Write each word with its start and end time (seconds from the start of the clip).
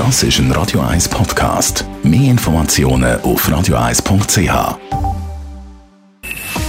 Das 0.00 0.22
ist 0.22 0.38
ein 0.38 0.50
Radio 0.52 0.80
1 0.80 1.10
Podcast. 1.10 1.84
Mehr 2.02 2.30
Informationen 2.30 3.20
auf 3.20 3.46
radio1.ch. 3.46 4.78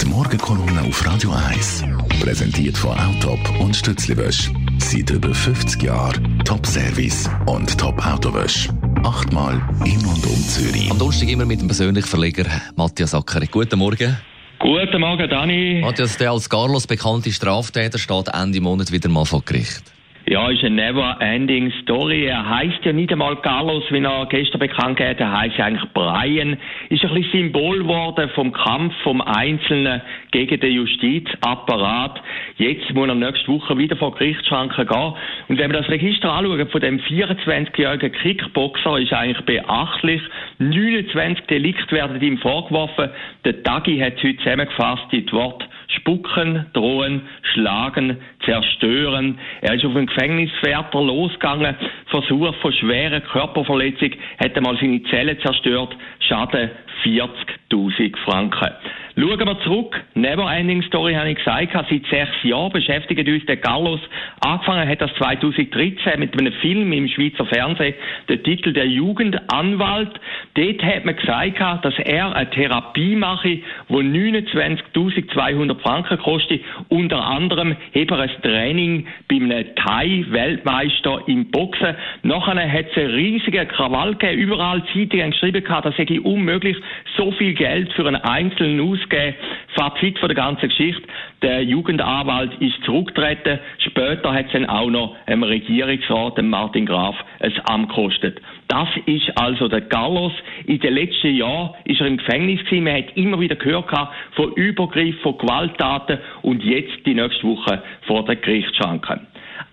Die 0.00 0.06
Morgenkolumne 0.06 0.82
auf 0.82 1.04
Radio 1.04 1.32
1 1.32 1.82
präsentiert 2.20 2.78
von 2.78 2.96
Autop 2.96 3.40
und 3.58 3.74
Stützliwösch. 3.74 4.52
Seit 4.78 5.10
über 5.10 5.34
50 5.34 5.82
Jahren 5.82 6.38
Top-Service 6.44 7.28
und 7.46 7.76
Top-Autowösch. 7.76 8.68
Achtmal 9.02 9.60
in 9.84 9.98
und 10.06 10.24
um 10.24 10.42
Zürich. 10.46 10.88
Am 10.88 10.96
Donnerstag 11.00 11.28
immer 11.28 11.46
mit 11.46 11.60
dem 11.60 11.66
persönlichen 11.66 12.06
Verleger 12.06 12.44
Matthias 12.76 13.12
Ackeri. 13.12 13.48
Guten 13.48 13.80
Morgen. 13.80 14.16
Guten 14.60 15.00
Morgen, 15.00 15.28
Dani. 15.28 15.80
Matthias, 15.82 16.16
der 16.16 16.30
als 16.30 16.48
Carlos 16.48 16.86
bekannte 16.86 17.32
Straftäter 17.32 17.98
steht 17.98 18.28
Ende 18.28 18.60
Monat 18.60 18.92
wieder 18.92 19.08
mal 19.08 19.24
vor 19.24 19.42
Gericht. 19.44 19.95
Ja, 20.28 20.50
ist 20.50 20.64
eine 20.64 20.74
never-ending 20.74 21.70
Story. 21.82 22.24
Er 22.24 22.48
heißt 22.48 22.84
ja 22.84 22.92
nicht 22.92 23.12
einmal 23.12 23.36
Carlos, 23.42 23.84
wie 23.90 24.02
er 24.02 24.26
gestern 24.26 24.58
bekannt 24.58 24.96
gegeben 24.96 25.20
Er 25.20 25.38
heißt 25.38 25.60
eigentlich 25.60 25.88
Brian. 25.92 26.56
Ist 26.88 27.04
ein 27.04 27.14
bisschen 27.14 27.44
Symbol 27.44 27.78
geworden 27.78 28.28
vom 28.34 28.52
Kampf 28.52 28.92
vom 29.04 29.20
Einzelnen 29.20 30.02
gegen 30.32 30.58
den 30.58 30.72
Justizapparat. 30.72 32.20
Jetzt 32.58 32.92
muss 32.94 33.08
er 33.08 33.14
nächste 33.14 33.48
Woche 33.48 33.76
wieder 33.76 33.96
vor 33.96 34.14
Gerichtsschranken 34.14 34.86
gehen. 34.86 35.12
Und 35.48 35.58
wenn 35.58 35.70
wir 35.70 35.80
das 35.80 35.90
Register 35.90 36.32
anschauen 36.32 36.68
von 36.68 36.80
dem 36.80 36.98
24-jährigen 37.00 38.12
Kickboxer, 38.12 38.98
ist 38.98 39.12
eigentlich 39.12 39.44
beachtlich. 39.44 40.22
29 40.58 41.44
Delikte 41.46 41.94
werden 41.94 42.20
ihm 42.22 42.38
vorgeworfen. 42.38 43.10
Der 43.44 43.62
Tagi 43.62 43.98
hat 43.98 44.16
heute 44.22 44.38
zusammengefasst 44.38 45.12
in 45.12 45.26
die 45.26 45.32
Worte 45.32 45.66
spucken, 45.88 46.66
drohen, 46.72 47.22
schlagen, 47.52 48.16
zerstören. 48.44 49.38
Er 49.60 49.74
ist 49.74 49.84
auf 49.84 49.94
einen 49.94 50.06
Gefängniswärter 50.06 51.02
losgegangen, 51.02 51.76
Versuch 52.06 52.54
von 52.56 52.72
schwerer 52.72 53.20
Körperverletzung, 53.20 54.10
hat 54.38 54.56
einmal 54.56 54.76
seine 54.78 55.02
Zelle 55.04 55.38
zerstört, 55.38 55.96
Schaden 56.20 56.70
40.000 57.04 58.16
Franken. 58.24 58.70
Schauen 59.18 59.46
wir 59.46 59.58
zurück. 59.60 59.98
Never 60.12 60.52
Ending 60.52 60.82
Story 60.82 61.14
habe 61.14 61.30
ich 61.30 61.38
gesagt. 61.38 61.72
Seit 61.72 61.88
sechs 62.10 62.42
Jahren 62.42 62.70
beschäftigt 62.70 63.26
uns 63.26 63.46
der 63.46 63.56
Carlos. 63.56 63.98
Angefangen 64.40 64.86
hat 64.86 65.00
das 65.00 65.10
2013 65.14 66.20
mit 66.20 66.38
einem 66.38 66.52
Film 66.60 66.92
im 66.92 67.08
Schweizer 67.08 67.46
Fernsehen. 67.46 67.94
Der 68.28 68.42
Titel 68.42 68.74
Der 68.74 68.86
Jugendanwalt. 68.86 70.20
Dort 70.52 70.82
hat 70.82 71.06
man 71.06 71.16
gesagt, 71.16 71.84
dass 71.86 71.98
er 71.98 72.36
eine 72.36 72.50
Therapie 72.50 73.16
mache, 73.16 73.48
die 73.48 73.62
29.200 73.88 75.80
Franken 75.80 76.18
kostet. 76.18 76.60
Unter 76.90 77.24
anderem 77.24 77.74
er 77.94 78.18
ein 78.18 78.30
Training 78.42 79.06
bei 79.28 79.36
einem 79.36 79.74
Thai-Weltmeister 79.76 81.22
im 81.26 81.50
Boxen. 81.50 81.96
Nachher 82.22 82.70
hat 82.70 82.86
es 82.90 82.98
einen 82.98 83.14
riesigen 83.14 83.66
Krawall 83.68 84.14
gegeben. 84.14 84.42
Überall 84.42 84.82
Zeitungen 84.92 85.30
geschrieben, 85.30 85.64
dass 85.66 85.96
sei 85.96 86.20
unmöglich, 86.20 86.76
so 87.16 87.32
viel 87.32 87.54
Geld 87.54 87.90
für 87.94 88.06
einen 88.06 88.16
Einzelnen 88.16 88.80
aus 88.80 89.05
ausgeben. 89.06 89.34
Fazit 89.74 90.18
von 90.18 90.28
der 90.28 90.36
ganzen 90.36 90.68
Geschichte. 90.68 91.02
Der 91.42 91.62
Jugendanwalt 91.62 92.54
ist 92.60 92.82
zurückgetreten. 92.84 93.58
Später 93.78 94.32
hat 94.32 94.46
es 94.46 94.52
dann 94.52 94.66
auch 94.66 94.88
noch 94.88 95.16
dem 95.28 95.42
Regierungsrat, 95.42 96.38
dem 96.38 96.50
Martin 96.50 96.86
Graf, 96.86 97.14
ein 97.40 97.52
Amt 97.64 97.88
gekostet. 97.88 98.40
Das 98.68 98.88
ist 99.04 99.30
also 99.36 99.68
der 99.68 99.82
Carlos. 99.82 100.32
In 100.64 100.80
den 100.80 100.94
letzten 100.94 101.34
Jahren 101.34 101.74
ist 101.84 102.00
er 102.00 102.06
im 102.06 102.16
Gefängnis 102.16 102.60
gewesen. 102.64 102.84
Man 102.84 102.96
hat 102.96 103.16
immer 103.16 103.38
wieder 103.38 103.56
gehört 103.56 103.86
von 104.32 104.52
Übergriffen, 104.54 105.20
von 105.20 105.38
Gewalttaten 105.38 106.18
und 106.42 106.64
jetzt 106.64 107.04
die 107.04 107.14
nächste 107.14 107.44
Woche 107.44 107.82
vor 108.06 108.24
der 108.24 108.36
Gerichtsschranken. 108.36 109.26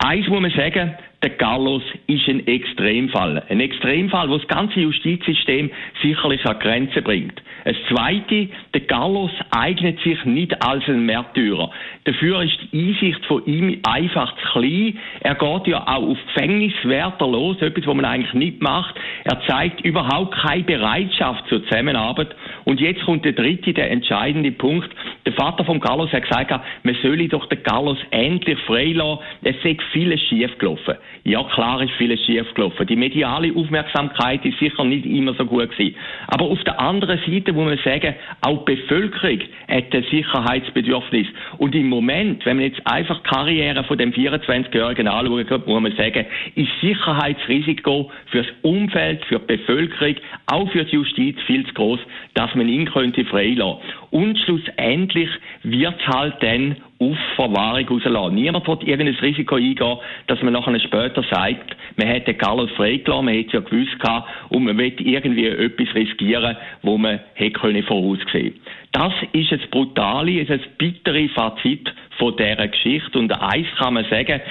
Eins 0.06 0.28
muss 0.28 0.42
man 0.42 0.52
sagen, 0.52 0.98
der 1.24 1.30
Carlos 1.38 1.82
ist 2.08 2.28
ein 2.28 2.46
Extremfall. 2.46 3.42
Ein 3.48 3.62
Extremfall, 3.62 4.30
wo 4.30 4.38
das 4.38 4.48
ganze 4.50 4.82
Justizsystem 4.82 5.72
sicherlich 6.02 6.46
an 6.46 6.60
Grenzen 6.60 7.02
bringt. 7.02 7.42
Das 7.64 7.78
Zweite, 7.88 8.50
der 8.74 8.82
Carlos 8.82 9.32
eignet 9.52 10.02
sich 10.02 10.26
nicht 10.26 10.62
als 10.62 10.84
ein 10.90 11.06
Märtyrer. 11.06 11.72
Dafür 12.04 12.44
ist 12.44 12.58
die 12.74 12.90
Einsicht 12.90 13.26
von 13.28 13.46
ihm 13.46 13.80
einfach 13.84 14.36
zu 14.36 14.60
klein. 14.60 15.00
Er 15.22 15.36
geht 15.36 15.68
ja 15.68 15.88
auch 15.88 16.10
auf 16.10 16.18
Gefängniswärter 16.36 17.26
los, 17.26 17.62
etwas, 17.62 17.88
was 17.88 17.96
man 17.96 18.04
eigentlich 18.04 18.34
nicht 18.34 18.62
macht. 18.62 18.96
Er 19.24 19.40
zeigt 19.48 19.80
überhaupt 19.86 20.36
keine 20.36 20.64
Bereitschaft 20.64 21.48
zur 21.48 21.64
Zusammenarbeit. 21.64 22.36
Und 22.66 22.82
jetzt 22.82 23.06
kommt 23.06 23.24
der 23.24 23.32
dritte, 23.32 23.72
der 23.72 23.90
entscheidende 23.90 24.52
Punkt. 24.52 24.90
Der 25.26 25.34
Vater 25.34 25.64
von 25.64 25.80
Carlos 25.80 26.12
hat 26.12 26.24
gesagt, 26.24 26.52
man 26.84 26.98
solle 27.02 27.28
doch 27.30 27.46
den 27.48 27.64
Carlos 27.64 27.98
endlich 28.12 28.60
freilassen. 28.60 29.24
Es 29.44 29.56
sei 29.64 29.78
vieles 29.94 30.20
schiefgelaufen. 30.22 30.96
Ja, 31.24 31.44
klar 31.44 31.82
ist 31.82 31.94
vieles 31.94 32.20
schiefgelaufen. 32.26 32.86
Die 32.88 32.98
mediale 32.98 33.54
Aufmerksamkeit 33.56 34.44
ist 34.46 34.60
sicher 34.60 34.84
nicht 34.84 35.06
immer 35.06 35.34
so 35.36 35.46
gut 35.46 35.72
gewesen. 35.72 35.96
Aber 36.28 36.46
auf 36.46 36.62
der 36.66 36.80
anderen 36.80 37.20
Seite 37.26 37.54
muss 37.54 37.66
man 37.66 37.80
sagen, 37.86 38.16
auch 38.42 38.66
die 38.66 38.76
Bevölkerung 38.76 39.40
hat 39.70 39.94
ein 39.94 40.06
Sicherheitsbedürfnis. 40.12 41.28
Und 41.58 41.74
im 41.74 41.88
Moment, 41.88 42.46
wenn 42.46 42.58
man 42.58 42.66
jetzt 42.66 42.86
einfach 42.86 43.22
die 43.24 43.30
Karriere 43.30 43.84
von 43.86 43.98
dem 43.98 44.12
24-Jährigen 44.12 45.08
anschaut, 45.08 45.68
muss 45.68 45.82
man 45.82 45.96
sagen, 45.96 46.26
ist 46.56 46.70
Sicherheitsrisiko 46.82 48.12
für 48.26 48.44
das 48.44 48.52
Umfeld, 48.62 49.24
für 49.26 49.40
die 49.40 49.58
Bevölkerung, 49.58 50.16
auch 50.48 50.70
für 50.72 50.84
die 50.84 50.96
Justiz 50.96 51.38
viel 51.48 51.66
zu 51.66 51.74
groß, 51.74 52.00
dass 52.34 52.54
man 52.56 52.68
ihn 52.68 52.92
könnte 52.92 53.24
freilassen. 53.24 53.80
Und 54.14 54.38
schlussendlich 54.38 55.30
wird 55.64 56.08
halt 56.08 56.36
dann 56.42 56.76
auf 57.00 57.18
Verwahrung 57.36 57.88
rauslassen. 57.88 58.36
Niemand 58.36 58.68
wird 58.68 58.84
irgendein 58.84 59.16
Risiko 59.16 59.56
eingehen, 59.56 59.98
dass 60.28 60.40
man 60.44 60.54
nachher 60.54 60.80
später 60.80 61.24
sagt, 61.32 61.76
man 61.98 62.08
hätte 62.08 62.36
Carlos 62.36 62.70
freigelassen, 62.78 63.26
man 63.26 63.34
hätte 63.34 63.48
es 63.48 63.54
ja 63.54 63.60
gewusst 63.62 64.00
gehabt, 64.00 64.30
und 64.50 64.66
man 64.66 64.78
will 64.78 64.94
irgendwie 65.00 65.48
etwas 65.48 65.96
riskieren, 65.96 66.56
wo 66.84 67.00
man 67.00 67.22
hätte 67.34 67.60
können 67.60 67.82
voraussehen. 67.82 68.54
Das 68.92 69.14
ist 69.32 69.52
das 69.52 69.62
brutale, 69.72 70.46
das 70.46 70.62
bittere 70.78 71.28
Fazit 71.30 71.92
von 72.20 72.38
dieser 72.38 72.68
Geschichte. 72.68 73.18
Und 73.18 73.32
eins 73.32 73.68
kann 73.80 73.96
man 73.96 74.06
sagen, 74.12 74.42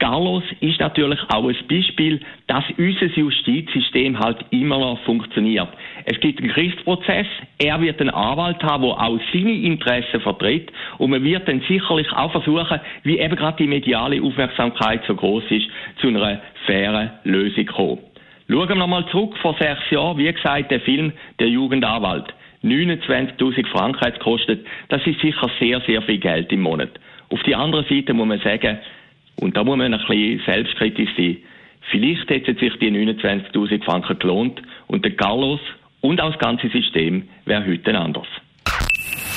Carlos 0.00 0.42
ist 0.60 0.80
natürlich 0.80 1.20
auch 1.28 1.48
ein 1.48 1.56
Beispiel, 1.68 2.20
dass 2.48 2.64
unser 2.76 3.06
Justizsystem 3.06 4.18
halt 4.18 4.44
immer 4.50 4.78
noch 4.78 5.00
funktioniert. 5.04 5.68
Es 6.08 6.20
gibt 6.20 6.38
einen 6.38 6.54
Gerichtsprozess, 6.54 7.26
er 7.58 7.80
wird 7.80 8.00
einen 8.00 8.10
Anwalt 8.10 8.62
haben, 8.62 8.84
der 8.84 8.92
auch 8.92 9.18
seine 9.32 9.52
Interessen 9.52 10.20
vertritt 10.20 10.70
und 10.98 11.10
man 11.10 11.24
wird 11.24 11.48
dann 11.48 11.60
sicherlich 11.68 12.10
auch 12.12 12.30
versuchen, 12.30 12.80
wie 13.02 13.18
eben 13.18 13.34
gerade 13.34 13.56
die 13.56 13.66
mediale 13.66 14.22
Aufmerksamkeit 14.22 15.02
so 15.08 15.16
groß 15.16 15.42
ist, 15.50 15.66
zu 16.00 16.06
einer 16.06 16.40
fairen 16.64 17.10
Lösung 17.24 17.66
kommen. 17.66 17.98
Schauen 18.48 18.68
wir 18.68 18.76
nochmal 18.76 19.04
zurück 19.10 19.36
vor 19.38 19.56
sechs 19.58 19.90
Jahren, 19.90 20.16
wie 20.18 20.32
gesagt, 20.32 20.70
der 20.70 20.80
Film 20.80 21.12
Der 21.40 21.48
Jugendanwalt. 21.48 22.32
29.000 22.62 23.66
Franken 23.66 24.00
hat 24.00 24.20
gekostet. 24.20 24.64
Das 24.88 25.04
ist 25.06 25.20
sicher 25.20 25.50
sehr, 25.58 25.80
sehr 25.80 26.02
viel 26.02 26.18
Geld 26.18 26.52
im 26.52 26.62
Monat. 26.62 26.90
Auf 27.30 27.42
die 27.42 27.56
andere 27.56 27.82
Seite 27.82 28.14
muss 28.14 28.28
man 28.28 28.38
sagen, 28.40 28.78
und 29.40 29.56
da 29.56 29.64
muss 29.64 29.76
man 29.76 29.92
ein 29.92 30.00
bisschen 30.06 30.40
selbstkritisch 30.46 31.10
sein. 31.16 31.38
Vielleicht 31.90 32.30
hätten 32.30 32.56
sich 32.56 32.72
die 32.78 32.90
29.000 32.92 33.84
Franken 33.84 34.18
gelohnt 34.20 34.62
und 34.86 35.04
der 35.04 35.16
Carlos 35.16 35.60
und 36.06 36.20
auch 36.20 36.30
das 36.30 36.38
ganze 36.38 36.68
System 36.68 37.28
wäre 37.44 37.66
heute 37.66 37.96
anders. 37.98 38.26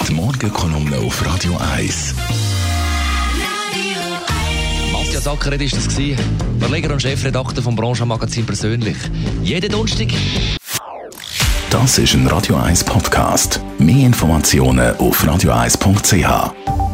Die 0.07 0.13
Morgenkolumne 0.13 0.97
auf 0.97 1.25
Radio 1.25 1.57
1. 1.75 2.15
Matthias 4.93 5.27
Ackeret 5.27 5.61
ist 5.61 5.75
das 5.75 5.87
gewesen. 5.87 6.19
Verleger 6.59 6.93
und 6.93 7.01
Chefredakteur 7.01 7.63
vom 7.63 7.75
Branchenmagazin 7.75 8.45
persönlich. 8.45 8.97
Jeden 9.43 9.71
Donnerstag. 9.71 10.09
Das 11.71 11.97
ist 11.97 12.13
ein 12.13 12.27
Radio 12.27 12.55
1 12.55 12.83
Podcast. 12.83 13.61
Mehr 13.79 14.05
Informationen 14.05 14.95
auf 14.97 15.23
radio1.ch. 15.23 16.88